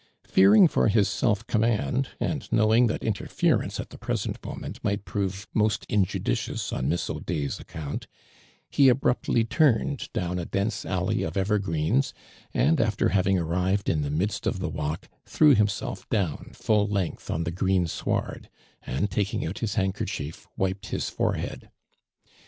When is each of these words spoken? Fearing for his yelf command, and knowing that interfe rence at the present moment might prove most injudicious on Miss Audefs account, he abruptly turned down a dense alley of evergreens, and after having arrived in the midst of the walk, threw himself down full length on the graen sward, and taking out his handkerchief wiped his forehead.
Fearing 0.25 0.67
for 0.67 0.87
his 0.87 1.07
yelf 1.21 1.45
command, 1.45 2.09
and 2.19 2.51
knowing 2.51 2.87
that 2.87 3.01
interfe 3.03 3.55
rence 3.59 3.79
at 3.79 3.91
the 3.91 3.99
present 3.99 4.43
moment 4.43 4.83
might 4.83 5.05
prove 5.05 5.45
most 5.53 5.85
injudicious 5.87 6.73
on 6.73 6.89
Miss 6.89 7.07
Audefs 7.07 7.59
account, 7.59 8.07
he 8.67 8.89
abruptly 8.89 9.43
turned 9.43 10.09
down 10.11 10.39
a 10.39 10.45
dense 10.45 10.87
alley 10.87 11.21
of 11.21 11.37
evergreens, 11.37 12.15
and 12.51 12.81
after 12.81 13.09
having 13.09 13.37
arrived 13.37 13.89
in 13.89 14.01
the 14.01 14.09
midst 14.09 14.47
of 14.47 14.57
the 14.59 14.69
walk, 14.69 15.07
threw 15.27 15.53
himself 15.53 16.09
down 16.09 16.49
full 16.55 16.87
length 16.87 17.29
on 17.29 17.43
the 17.43 17.51
graen 17.51 17.85
sward, 17.87 18.49
and 18.81 19.11
taking 19.11 19.45
out 19.45 19.59
his 19.59 19.75
handkerchief 19.75 20.47
wiped 20.57 20.87
his 20.87 21.09
forehead. 21.11 21.69